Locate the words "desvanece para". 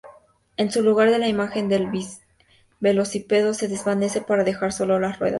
3.67-4.43